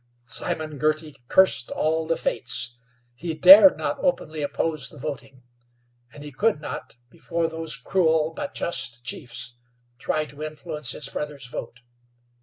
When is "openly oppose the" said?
4.03-4.97